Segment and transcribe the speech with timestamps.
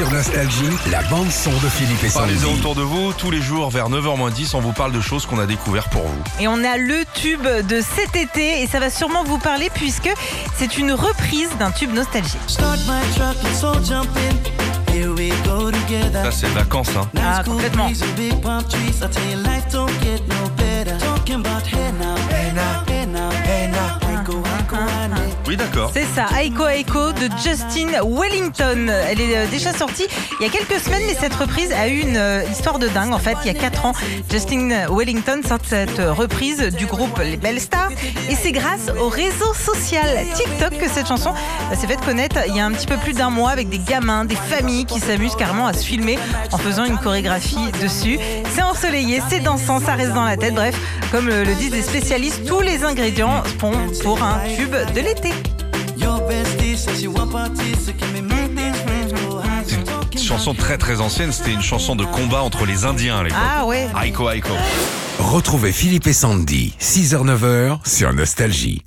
[0.00, 2.32] Sur Nostalgie, la bande-son de Philippe et Sandy.
[2.32, 5.38] Parlez-en autour de vous, tous les jours vers 9h10, on vous parle de choses qu'on
[5.38, 6.22] a découvert pour vous.
[6.40, 10.08] Et on a le tube de cet été et ça va sûrement vous parler puisque
[10.56, 12.40] c'est une reprise d'un tube nostalgique.
[12.46, 14.94] Start my truck, let's all jump in.
[14.94, 16.24] Here we go together.
[16.24, 17.06] Là, c'est vacances, hein.
[17.22, 17.90] Ah, complètement.
[25.50, 25.90] Oui, d'accord.
[25.92, 28.86] C'est ça, Aiko Aiko de Justin Wellington.
[29.08, 30.06] Elle est euh, déjà sortie
[30.38, 33.12] il y a quelques semaines, mais cette reprise a eu une euh, histoire de dingue.
[33.12, 33.92] En fait, il y a 4 ans,
[34.30, 37.90] Justin Wellington sort cette reprise du groupe Les Belles Stars.
[38.30, 42.54] Et c'est grâce au réseau social TikTok que cette chanson euh, s'est faite connaître il
[42.54, 45.34] y a un petit peu plus d'un mois avec des gamins, des familles qui s'amusent
[45.34, 46.16] carrément à se filmer
[46.52, 48.20] en faisant une chorégraphie dessus.
[48.54, 50.54] C'est ensoleillé, c'est dansant, ça reste dans la tête.
[50.54, 50.76] Bref,
[51.10, 53.72] comme le disent les spécialistes, tous les ingrédients font
[54.04, 55.39] pour un tube de l'été.
[59.66, 63.22] C'est une chanson très très ancienne, c'était une chanson de combat entre les Indiens à
[63.22, 63.38] l'époque.
[63.40, 64.54] Ah ouais Aiko Aiko.
[65.18, 68.82] Retrouvez Philippe et Sandy, 6h-9h sur Nostalgie.